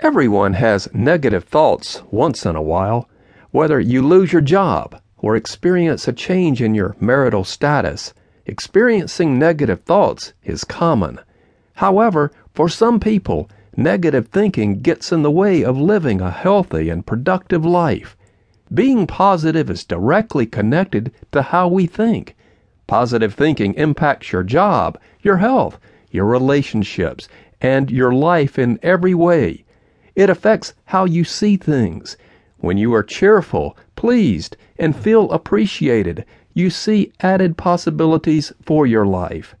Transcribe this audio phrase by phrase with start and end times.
[0.00, 3.08] Everyone has negative thoughts once in a while.
[3.52, 8.12] Whether you lose your job or experience a change in your marital status,
[8.44, 11.20] experiencing negative thoughts is common.
[11.74, 17.06] However, for some people, negative thinking gets in the way of living a healthy and
[17.06, 18.16] productive life.
[18.74, 22.34] Being positive is directly connected to how we think.
[22.88, 25.78] Positive thinking impacts your job, your health,
[26.10, 27.28] your relationships,
[27.60, 29.63] and your life in every way.
[30.14, 32.16] It affects how you see things.
[32.58, 39.56] When you are cheerful, pleased, and feel appreciated, you see added possibilities for your life.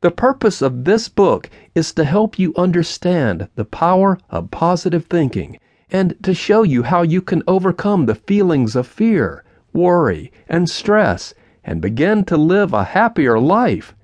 [0.00, 5.58] The purpose of this book is to help you understand the power of positive thinking
[5.90, 11.34] and to show you how you can overcome the feelings of fear, worry, and stress
[11.62, 13.94] and begin to live a happier life.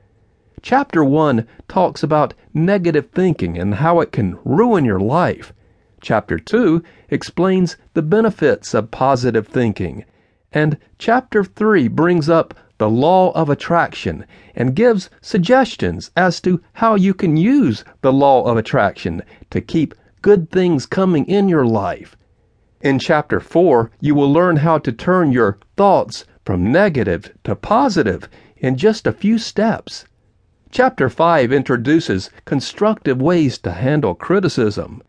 [0.63, 5.53] Chapter 1 talks about negative thinking and how it can ruin your life.
[6.01, 10.05] Chapter 2 explains the benefits of positive thinking.
[10.53, 16.95] And Chapter 3 brings up the law of attraction and gives suggestions as to how
[16.95, 22.17] you can use the law of attraction to keep good things coming in your life.
[22.81, 28.29] In Chapter 4, you will learn how to turn your thoughts from negative to positive
[28.57, 30.07] in just a few steps.
[30.71, 35.03] Chapter 5 introduces constructive ways to handle criticism.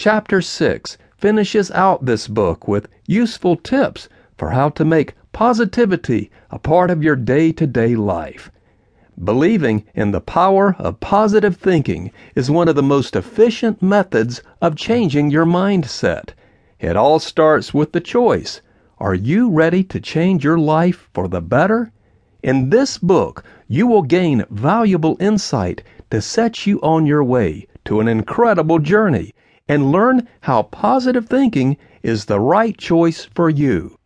[0.00, 6.58] Chapter 6 finishes out this book with useful tips for how to make positivity a
[6.60, 8.48] part of your day to day life.
[9.24, 14.76] Believing in the power of positive thinking is one of the most efficient methods of
[14.76, 16.28] changing your mindset.
[16.78, 18.60] It all starts with the choice.
[18.98, 21.90] Are you ready to change your life for the better?
[22.40, 25.82] In this book, you will gain valuable insight
[26.12, 29.34] to set you on your way to an incredible journey
[29.68, 33.96] and learn how positive thinking is the right choice for you.